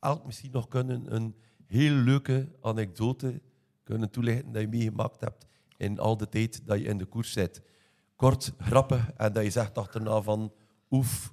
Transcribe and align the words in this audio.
elk 0.00 0.24
misschien 0.26 0.50
nog 0.50 0.68
kunnen 0.68 1.14
een 1.14 1.34
heel 1.66 1.92
leuke 1.92 2.48
anekdote 2.60 3.40
kunnen 3.82 4.10
toelichten 4.10 4.52
dat 4.52 4.62
je 4.62 4.68
meegemaakt 4.68 5.20
hebt 5.20 5.46
in 5.76 5.98
al 5.98 6.16
de 6.16 6.28
tijd 6.28 6.66
dat 6.66 6.78
je 6.78 6.84
in 6.84 6.98
de 6.98 7.04
koers 7.04 7.32
zit. 7.32 7.62
Kort, 8.16 8.52
grappig, 8.58 9.10
en 9.16 9.32
dat 9.32 9.44
je 9.44 9.50
zegt 9.50 9.78
achterna 9.78 10.20
van 10.22 10.52
oef, 10.90 11.32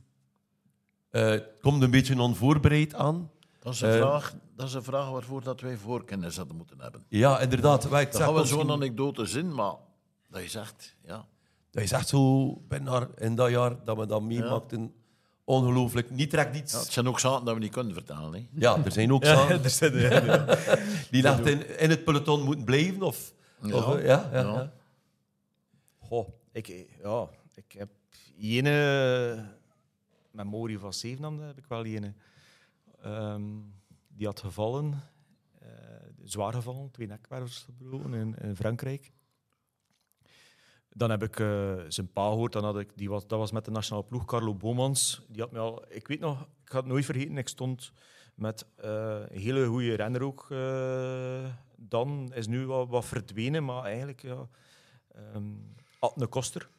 het 1.10 1.50
komt 1.62 1.82
een 1.84 1.92
beetje 1.92 2.22
onvoorbereid 2.22 2.94
aan. 2.94 3.32
Dat 3.60 3.74
is, 3.74 3.82
een 3.82 3.90
Eh, 3.90 3.96
vraag, 3.98 4.36
dat 4.56 4.68
is 4.68 4.74
een 4.74 4.84
vraag 4.84 5.10
waarvoor 5.10 5.44
dat 5.44 5.62
wij 5.62 5.78
voorkennis 5.78 6.38
hadden 6.38 6.56
moeten 6.58 6.80
hebben. 6.82 7.06
Ja, 7.10 7.40
inderdaad. 7.40 7.90
Wij, 7.90 8.02
ik 8.02 8.08
Dan 8.08 8.16
zeg 8.16 8.24
gaan 8.26 8.34
we 8.36 8.40
misschien- 8.40 8.62
zo'n 8.62 8.72
anekdote 8.72 9.40
in, 9.40 9.54
maar 9.54 9.76
dat 10.30 10.42
je 10.42 10.50
zegt, 10.50 10.96
ja. 11.06 11.28
Dat 11.72 11.84
is 11.84 11.92
echt 11.92 12.08
zo, 12.08 12.54
bijna 12.68 13.08
in 13.18 13.36
dat 13.36 13.50
jaar 13.50 13.84
dat 13.84 13.98
we 13.98 14.06
dat 14.06 14.22
meemaakten, 14.22 14.94
ongelooflijk. 15.48 16.10
Niet 16.10 16.30
direct 16.32 16.56
iets. 16.56 16.72
ja. 16.72 16.78
Ja, 16.78 16.84
Het 16.84 16.94
zijn 16.94 17.08
ook 17.08 17.20
zaken 17.20 17.46
dat 17.46 17.54
we 17.54 17.60
niet 17.60 17.72
kunnen 17.72 17.94
vertellen. 17.94 18.34
Hè. 18.34 18.48
er 18.84 18.92
zijn 18.92 19.14
ook 19.14 19.24
Ja, 19.24 19.36
zaken 19.36 19.64
er 19.64 19.70
ja, 20.02 20.24
ja. 20.36 20.56
die 21.12 21.28
echt 21.28 21.46
in, 21.46 21.80
in 21.80 21.90
het 21.90 22.04
peloton 22.04 22.42
moeten 22.44 22.66
blijven. 22.66 23.02
Of, 23.02 23.34
Ja. 23.62 23.76
of, 23.76 23.96
eh, 23.96 24.06
ja, 24.06 24.30
ja, 24.32 24.40
Ja. 24.40 24.54
ja. 24.54 24.74
Goh, 26.00 26.28
ik, 26.52 26.68
ja, 27.04 27.28
ik 27.56 27.72
heb 27.78 27.90
ene 28.40 29.46
memorie 30.32 30.80
van 30.80 30.94
Zevenham, 30.94 31.40
heb 31.42 31.58
ik 31.58 31.66
wel 31.68 31.86
ene. 31.86 32.14
Ehm, 33.02 33.44
die 34.08 34.26
had 34.26 34.40
gevallen, 34.40 35.04
eh, 35.60 35.68
zwaar 36.24 36.54
gevallen, 36.54 36.92
twee 36.92 37.08
nekwervels 37.08 37.66
gebroken 37.66 38.14
in, 38.14 38.36
in 38.42 38.56
Frankrijk. 38.56 39.12
Dan 40.98 41.10
heb 41.10 41.24
ik 41.24 41.40
eh, 41.40 41.74
zijn 41.88 42.12
pa 42.12 42.28
gehoord, 42.30 42.54
dan 42.54 42.64
had 42.64 42.80
ik, 42.80 42.90
die 42.96 43.10
was, 43.10 43.28
dat 43.28 43.40
was 43.40 43.52
met 43.52 43.66
de 43.66 43.72
nationale 43.72 44.06
ploeg, 44.06 44.26
Carlo 44.26 44.56
Bomans. 44.56 45.22
Die 45.28 45.42
had 45.42 45.52
me 45.52 45.60
al, 45.60 45.84
ik 45.90 46.08
weet 46.08 46.20
nog, 46.20 46.42
ik 46.42 46.70
ga 46.72 46.78
het 46.78 46.86
nooit 46.86 47.06
vergeten, 47.06 47.38
ik 47.38 47.48
stond 47.48 47.92
met 48.36 48.66
eh, 48.76 49.20
een 49.30 49.40
hele 49.40 49.66
goede 49.66 49.94
renner 49.96 50.22
ook. 50.22 50.46
eh, 50.50 51.46
dan 51.78 52.32
is 52.34 52.48
nu 52.48 52.66
wat, 52.66 52.88
wat 52.88 53.06
verdwenen, 53.06 53.66
maar 53.66 53.84
eigenlijk 53.84 54.22
ja, 54.22 54.48
Ehm 55.16 55.54
Adne 56.00 56.28
Koster, 56.28 56.70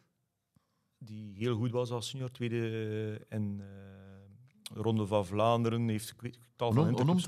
die 0.99 1.37
heel 1.37 1.57
goed 1.57 1.71
was 1.71 1.91
als 1.91 2.09
senior, 2.09 2.31
tweede 2.31 3.27
in 3.29 3.57
de 3.57 4.81
Ronde 4.81 5.07
van 5.07 5.27
Vlaanderen. 5.27 5.89
Heeft 5.89 6.11
ik 6.11 6.21
weet, 6.21 6.39
tal 6.57 6.73
van 6.73 6.95
hoe 6.95 7.05
noemt 7.05 7.25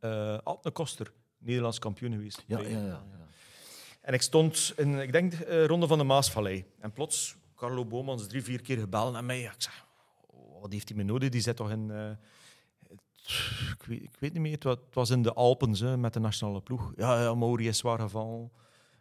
hij? 0.00 0.40
Adne 0.42 0.70
Koster, 0.70 1.12
Nederlands 1.38 1.78
kampioen 1.78 2.12
geweest. 2.12 2.44
Ja, 2.46 2.56
Bij- 2.56 2.70
ja, 2.70 2.78
ja. 2.78 3.04
ja. 3.12 3.21
En 4.02 4.14
ik 4.14 4.22
stond 4.22 4.72
in, 4.76 4.98
ik 4.98 5.12
denk, 5.12 5.30
de 5.30 5.66
Ronde 5.66 5.86
van 5.86 5.98
de 5.98 6.04
Maasvallei. 6.04 6.64
En 6.78 6.92
plots, 6.92 7.36
Carlo 7.56 7.84
Bomans 7.84 8.26
drie, 8.26 8.42
vier 8.42 8.62
keer 8.62 8.78
gebeld 8.78 9.12
naar 9.12 9.24
mij. 9.24 9.40
Ik 9.42 9.54
zeg, 9.56 9.86
wat 10.60 10.72
heeft 10.72 10.88
hij 10.88 10.98
me 10.98 11.04
nodig? 11.04 11.28
Die 11.28 11.40
zit 11.40 11.56
toch 11.56 11.70
in... 11.70 11.90
eh, 11.90 12.10
ik, 13.70 13.82
weet, 13.86 14.02
ik 14.02 14.16
weet 14.18 14.32
niet 14.32 14.42
meer, 14.42 14.58
het 14.58 14.94
was, 14.94 15.10
in 15.10 15.22
de 15.22 15.32
Alpen 15.32 15.72
hè, 15.72 15.96
met 15.96 16.12
de 16.12 16.20
nationale 16.20 16.60
ploeg. 16.60 16.92
Ja, 16.96 17.22
ja 17.22 17.34
Mauri 17.34 17.68
is 17.68 17.78
zwaar 17.78 17.98
gevallen. 17.98 18.50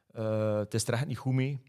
Eh, 0.07 0.57
het 0.57 0.73
is 0.73 0.87
er 0.87 0.93
echt 0.93 1.05
niet 1.07 1.17
goed 1.17 1.33
mee. 1.33 1.59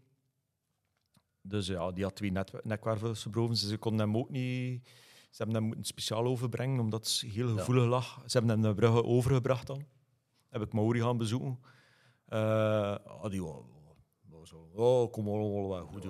Dus 1.41 1.67
ja, 1.67 1.91
die 1.91 2.03
had 2.03 2.15
twee 2.15 2.31
net, 2.31 2.63
nekwervels 2.63 3.21
gebroken. 3.21 3.55
Ze 3.55 3.77
konden 3.77 4.05
hem 4.05 4.17
ook 4.17 4.29
niet... 4.29 4.87
Ze 5.29 5.43
hebben 5.43 5.55
hem 5.55 5.65
moeten 5.65 5.85
speciaal 5.85 6.25
overbrengen, 6.25 6.79
omdat 6.79 7.07
het 7.07 7.31
heel 7.31 7.57
gevoelig 7.57 7.85
lag. 7.85 8.23
Ze 8.25 8.37
hebben 8.37 8.51
hem 8.51 8.59
naar 8.59 8.73
Brugge 8.73 9.03
overgebracht 9.03 9.67
dan. 9.67 9.85
Heb 10.49 10.61
ik 10.61 10.73
Mauri 10.73 11.01
gaan 11.01 11.17
bezoeken. 11.17 11.59
Eh, 12.33 12.95
ah, 13.21 13.29
die 13.29 13.41
zo, 14.43 14.69
oh, 14.75 15.11
kom 15.11 15.27
allemaal 15.27 15.69
wel 15.69 15.85
goed. 15.85 16.05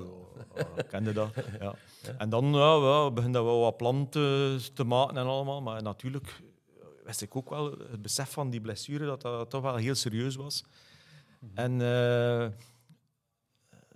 ik 0.77 0.87
kende 0.87 1.13
dat. 1.13 1.33
Ja. 1.59 1.75
En 2.17 2.29
dan 2.29 2.45
ja, 2.53 3.11
begint 3.11 3.33
dat 3.33 3.43
wel 3.43 3.59
wat 3.59 3.77
plan 3.77 4.09
te, 4.09 4.83
maken 4.85 5.17
en 5.17 5.25
allemaal. 5.25 5.61
Maar 5.61 5.81
natuurlijk 5.81 6.41
eh, 6.79 6.85
wist 7.05 7.21
ik 7.21 7.35
ook 7.35 7.49
wel 7.49 7.71
het 7.71 8.01
besef 8.01 8.29
van 8.29 8.49
die 8.49 8.61
blessure, 8.61 9.05
dat 9.05 9.21
dat 9.21 9.49
toch 9.49 9.61
wel 9.61 9.75
heel 9.75 9.95
serieus 9.95 10.35
was. 10.35 10.63
En 11.53 11.81
eh, 11.81 12.47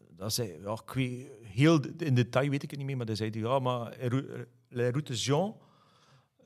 dat 0.09 0.33
zei, 0.33 0.61
ja, 0.61 0.71
ik 0.71 0.91
weet, 0.91 1.29
heel 1.41 1.79
in 1.97 2.15
detail 2.15 2.49
weet 2.49 2.63
ik 2.63 2.69
het 2.69 2.79
niet 2.79 2.87
meer, 2.87 2.97
maar 2.97 3.05
hij 3.05 3.15
zei, 3.15 3.39
ja, 3.39 3.59
maar 3.59 3.97
Les 4.69 4.89
Routes 4.91 5.25
Jean, 5.25 5.55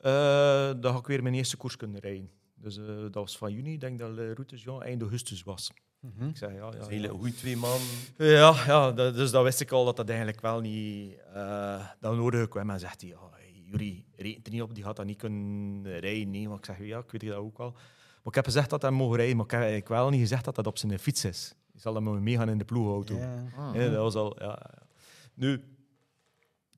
eh 0.02 0.72
dan 0.80 0.94
ga 0.94 0.98
ik 0.98 1.08
weer 1.08 1.24
mijn 1.24 1.36
eerste 1.36 1.58
koers 1.58 1.76
kunnen 1.78 2.00
rijden. 2.00 2.32
Dus 2.62 2.78
eh, 2.78 2.86
dat 2.86 3.14
was 3.14 3.38
van 3.38 3.54
juni, 3.54 3.74
ik 3.74 3.80
denk 3.80 4.00
dat 4.00 4.12
Les 4.12 4.34
Routes 4.34 4.64
Jean 4.64 4.84
eind 4.84 5.02
augustus 5.02 5.44
was. 5.44 5.72
Ik 6.20 6.38
zei, 6.38 6.54
ja, 6.54 6.72
ja, 6.80 6.88
hele 6.88 7.08
goede 7.08 7.34
twee 7.34 7.58
maanden. 7.58 7.88
Ja, 8.18 8.64
ja 8.66 8.92
dat, 8.92 9.14
dus 9.14 9.32
dat 9.32 9.44
wist 9.44 9.60
ik 9.60 9.72
al 9.72 9.86
dat 9.86 9.96
dat 9.96 10.10
eigenlijk 10.10 10.42
wel 10.42 10.60
niet 10.60 11.18
uh, 11.36 11.88
dat 12.00 12.16
nodig 12.16 12.48
kwam. 12.48 12.70
En 12.70 12.80
zegt 12.80 13.02
hij, 13.02 13.10
ja, 13.10 13.30
Jury, 13.66 14.06
rekent 14.16 14.46
er 14.46 14.54
niet 14.54 14.62
op, 14.62 14.76
die 14.76 14.84
gaat 14.84 14.96
dat 14.96 15.06
niet 15.06 15.18
kunnen 15.18 16.00
rijden. 16.00 16.30
Nee, 16.30 16.48
maar 16.48 16.58
ik 16.58 16.66
zeg, 16.66 16.80
ja, 16.80 17.00
ik 17.00 17.12
weet 17.12 17.22
dat 17.22 17.36
ook 17.38 17.58
wel. 17.58 17.72
Maar 17.72 18.24
ik 18.24 18.36
heb 18.36 18.46
gezegd 18.46 18.70
dat 18.70 18.82
hij 18.82 18.92
mogen 18.92 19.18
rijden, 19.18 19.36
maar 19.36 19.46
ik 19.46 19.52
heb 19.52 19.60
eigenlijk 19.60 19.90
wel 19.90 20.10
niet 20.10 20.20
gezegd 20.20 20.46
dat 20.46 20.56
dat 20.56 20.68
op 20.68 20.78
zijn 20.78 21.00
fiets 21.00 21.26
is. 21.26 21.56
Je 21.74 21.80
zal 21.80 21.96
hem 21.96 22.24
meegaan 22.24 22.50
in 22.50 22.58
de 22.58 22.66
ploegauto. 22.66 23.16
Ja. 23.16 23.44
Ah. 23.58 23.76
Ja, 23.76 23.90
dat 23.90 24.02
was 24.02 24.16
al, 24.16 24.40
ja. 24.40 24.48
ja. 24.48 24.88
Nu, 25.34 25.64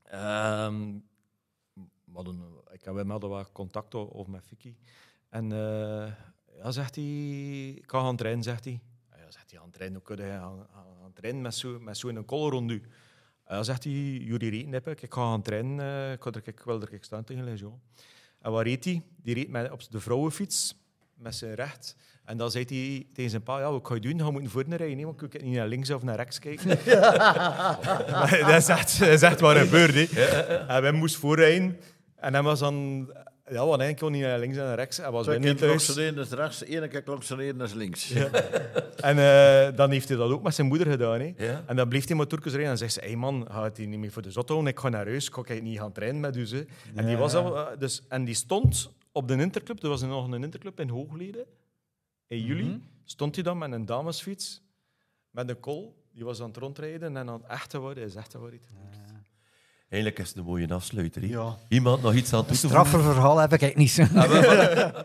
ehm, 0.03 0.97
we 1.73 2.13
hadden, 2.13 2.41
ik 2.71 2.83
heb 2.83 2.93
wel 2.93 3.19
wat 3.19 3.51
contact 3.51 3.95
over 3.95 4.31
met 4.31 4.43
Vicky. 4.47 4.75
En 5.33 5.51
eh, 5.51 6.11
ja, 6.63 6.71
zegt 6.71 6.95
hij, 6.95 7.69
ik 7.69 7.91
ga 7.91 7.99
gaan 7.99 8.15
trainen, 8.15 8.43
zegt 8.43 8.63
hij. 8.63 8.79
Ja, 9.09 9.31
zegt 9.31 9.51
hij, 9.51 9.59
gaan 9.59 9.69
trainen, 9.69 10.01
hoe 10.05 10.15
kun 10.15 10.25
je 10.25 10.31
gaan, 10.31 10.67
gaan 11.01 11.13
trainen 11.13 11.41
met 11.41 11.55
zo'n 11.55 11.83
met 11.83 11.97
zo 11.97 12.07
een 12.07 12.25
kool 12.25 12.49
rond 12.49 12.71
u? 12.71 12.81
Ja, 13.47 13.63
zegt 13.63 13.83
hij, 13.83 13.93
jullie 14.19 14.49
reden 14.49 14.71
heb 14.71 14.87
ik, 14.87 15.01
ik 15.01 15.13
ga 15.13 15.21
gaan 15.21 15.41
trainen, 15.41 15.79
eh, 15.79 16.11
ik, 16.11 16.23
ga 16.23 16.31
er, 16.31 16.41
ik 16.43 16.61
wil 16.65 16.81
er 16.81 16.97
staan 16.99 17.23
tegen 17.23 17.43
Legion. 17.43 17.81
En 18.41 18.51
wat 18.51 18.63
reed 18.63 18.85
hij? 18.85 19.01
Die 19.15 19.33
reed 19.33 19.49
met, 19.49 19.71
op 19.71 19.91
de 19.91 19.99
vrouwenfiets, 19.99 20.75
met 21.13 21.35
zijn 21.35 21.53
recht. 21.53 21.95
En 22.25 22.37
dan 22.37 22.51
zei 22.51 22.65
hij 22.67 23.07
tegen 23.13 23.29
zijn 23.31 23.43
pa, 23.43 23.59
ja, 23.59 23.71
wat 23.71 23.87
ga 23.87 23.93
je 23.93 23.99
doen? 23.99 24.17
Je 24.17 24.31
moet 24.31 24.51
voor 24.51 24.63
rijden, 24.63 25.05
want 25.05 25.21
ik 25.21 25.29
kan 25.29 25.43
niet 25.43 25.55
naar 25.55 25.67
links 25.67 25.89
of 25.89 26.03
naar 26.03 26.15
rechts 26.15 26.39
kijken. 26.39 26.69
Dat 28.47 28.61
is 28.61 28.67
echt, 28.67 28.99
dat 28.99 29.07
is 29.07 29.21
echt 29.21 29.39
wat 29.39 29.57
gebeurde. 29.57 30.07
En 30.67 30.81
wij 30.81 30.91
moesten 30.91 31.19
voorrijden. 31.19 31.79
En 32.15 32.33
hij 32.33 32.43
was 32.43 32.59
dan... 32.59 33.07
Ja, 33.49 33.65
want 33.65 33.81
hij 33.81 33.93
kon 33.93 34.11
niet 34.11 34.21
naar 34.21 34.39
links 34.39 34.57
en 34.57 34.63
naar 34.63 34.75
rechts. 34.75 34.97
Hij 34.97 35.11
was 35.11 35.25
Twee 35.25 35.39
niet 35.39 35.47
keer 35.59 35.67
thuis. 35.67 35.97
is 35.97 36.29
rechts, 36.29 36.63
ene 36.63 36.87
keer 36.87 37.39
ene 37.39 37.63
is 37.63 37.73
links. 37.73 38.11
En 39.03 39.17
eh, 39.17 39.75
dan 39.77 39.91
heeft 39.91 40.07
hij 40.07 40.17
dat 40.17 40.31
ook 40.31 40.43
met 40.43 40.55
zijn 40.55 40.67
moeder 40.67 40.87
gedaan. 40.87 41.19
Hè. 41.19 41.33
Ja. 41.37 41.63
En 41.65 41.75
dan 41.75 41.89
bleef 41.89 42.07
hij 42.07 42.15
maar 42.15 42.27
Turkens 42.27 42.53
rijden 42.53 42.71
en 42.71 42.77
zegt 42.77 42.93
ze, 42.93 42.99
hey 42.99 43.15
man, 43.15 43.47
gaat 43.51 43.77
hij 43.77 43.85
niet 43.85 43.99
meer 43.99 44.11
voor 44.11 44.21
de 44.21 44.31
zot 44.31 44.49
houden? 44.49 44.69
Ik 44.71 44.79
ga 44.79 44.89
naar 44.89 45.05
huis, 45.05 45.27
ik 45.27 45.33
ga 45.47 45.53
niet 45.53 45.77
gaan 45.79 45.91
trainen 45.91 46.21
met 46.21 46.35
u. 46.35 46.45
ze." 46.45 46.65
En, 46.95 47.05
die 47.05 47.17
was 47.17 47.33
al, 47.33 47.57
eh, 47.57 47.79
dus, 47.79 48.03
en 48.07 48.23
die 48.23 48.35
stond 48.35 48.91
op 49.11 49.27
de 49.27 49.33
interclub, 49.33 49.83
er 49.83 49.89
was 49.89 50.01
nog 50.01 50.31
een 50.31 50.43
interclub 50.43 50.79
in 50.79 50.89
Hoogleden. 50.89 51.45
In 52.27 52.39
juli 52.39 52.81
stond 53.03 53.35
hij 53.35 53.43
dan 53.43 53.57
met 53.57 53.71
een 53.71 53.85
damesfiets, 53.85 54.61
met 55.29 55.49
een 55.49 55.59
kol. 55.59 56.01
Die 56.13 56.23
was 56.23 56.41
aan 56.41 56.47
het 56.47 56.57
rondrijden 56.57 57.17
en 57.17 57.29
aan 57.29 57.41
het 57.41 57.51
echte 57.51 57.79
worden, 57.79 58.03
is 58.03 58.15
echte 58.15 58.39
worden. 58.39 58.59
Eigenlijk 59.93 60.19
is 60.19 60.27
het 60.27 60.37
een 60.37 60.43
mooie 60.43 60.73
afsluiter. 60.73 61.25
Ja. 61.25 61.57
Iemand 61.67 62.01
nog 62.01 62.13
iets 62.13 62.33
aan 62.33 62.45
toe 62.45 62.55
te 62.55 62.67
voegen? 62.67 62.85
Straffer 62.85 63.13
verhaal 63.13 63.37
heb 63.37 63.53
ik 63.53 63.61
eigenlijk 63.61 63.77
niet. 63.77 63.91
zo. 63.91 64.03